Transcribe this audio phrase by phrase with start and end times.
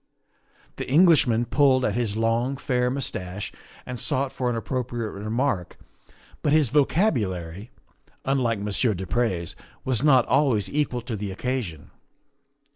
[0.77, 3.51] The Englishman pulled at his long, fair mustache
[3.85, 5.77] and sought for an appropriate remark,
[6.41, 7.69] but his vocabulary,
[8.25, 11.91] unlike Monsieur du Pre's, was not always equal to the occasion.